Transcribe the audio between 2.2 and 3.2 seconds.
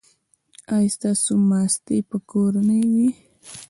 کورنۍ وي؟